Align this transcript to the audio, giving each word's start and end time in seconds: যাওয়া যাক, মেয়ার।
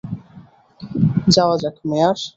যাওয়া 1.35 1.55
যাক, 1.61 1.75
মেয়ার। 1.89 2.17